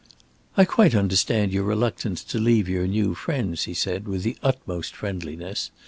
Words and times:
"I 0.57 0.65
quite 0.65 0.95
understand 0.95 1.53
your 1.53 1.63
reluctance 1.63 2.23
to 2.23 2.39
leave 2.39 2.67
your 2.67 2.87
new 2.87 3.13
friends," 3.13 3.65
he 3.65 3.75
said, 3.75 4.07
with 4.07 4.23
the 4.23 4.35
utmost 4.41 4.95
friendliness. 4.95 5.69